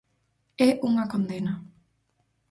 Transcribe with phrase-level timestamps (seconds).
[0.67, 1.53] É unha condena.